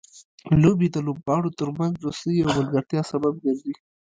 [0.63, 3.73] لوبې د لوبغاړو ترمنځ دوستۍ او ملګرتیا سبب ګرځي.